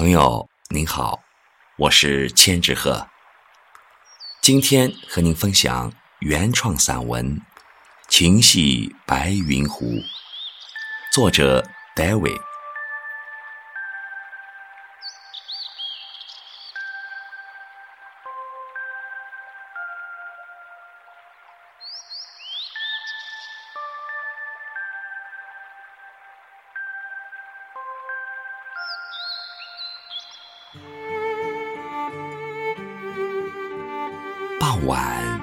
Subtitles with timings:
[0.00, 1.20] 朋友您好，
[1.76, 3.06] 我是千纸鹤，
[4.40, 7.36] 今天和您分享原创散文
[8.08, 9.84] 《情系白云湖》，
[11.12, 11.62] 作者
[11.94, 12.49] David。
[34.60, 35.40] 傍晚，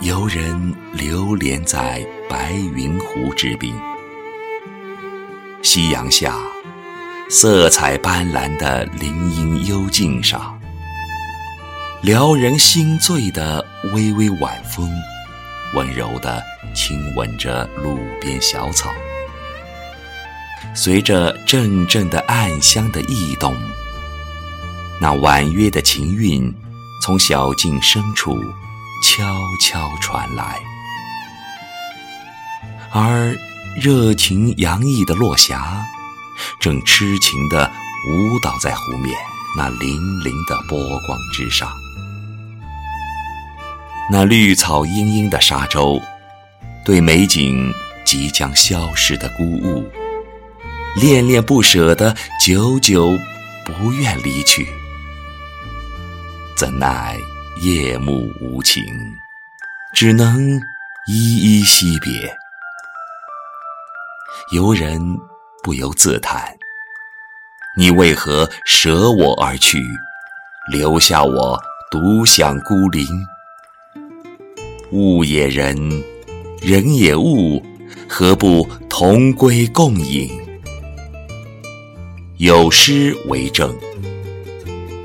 [0.00, 3.74] 游人流连在白云湖之滨。
[5.62, 6.38] 夕阳下，
[7.28, 10.58] 色彩斑斓的林荫幽径上，
[12.00, 13.62] 撩人心醉的
[13.92, 14.90] 微微晚风，
[15.74, 16.42] 温柔地
[16.74, 18.90] 亲吻着路边小草。
[20.74, 23.54] 随着阵阵的暗香的异动，
[25.00, 26.54] 那婉约的情韵。
[27.02, 28.36] 从小径深处
[29.04, 30.58] 悄悄传来，
[32.90, 33.36] 而
[33.80, 35.86] 热情洋溢的落霞
[36.58, 37.70] 正痴情地
[38.08, 39.16] 舞蹈在湖面
[39.56, 39.84] 那粼
[40.24, 41.70] 粼的波光之上。
[44.10, 46.02] 那绿草茵茵的沙洲，
[46.84, 47.72] 对美景
[48.04, 49.84] 即将消逝的孤鹜，
[51.00, 53.16] 恋恋不舍的，久久
[53.64, 54.66] 不愿离去。
[56.56, 57.18] 怎奈
[57.60, 58.82] 夜幕无情，
[59.92, 60.58] 只能
[61.06, 62.34] 依依惜别。
[64.52, 64.98] 游人
[65.62, 66.56] 不由自叹：
[67.76, 69.82] 你为何舍我而去，
[70.72, 73.06] 留下我独享孤林？
[74.92, 75.76] 物也人，
[76.62, 77.62] 人也物，
[78.08, 80.30] 何不同归共饮？
[82.38, 83.78] 有诗为证。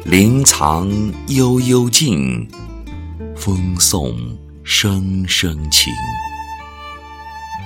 [0.03, 0.89] 林藏
[1.27, 2.47] 幽幽静，
[3.35, 4.17] 风送
[4.63, 5.93] 声声情。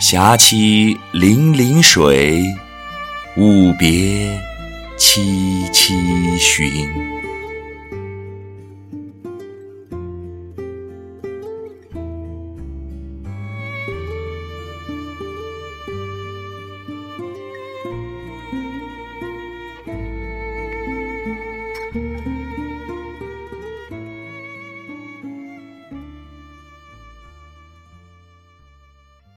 [0.02, 2.44] 霞栖粼粼水，
[3.38, 4.38] 雾别
[4.98, 6.70] 凄凄寻。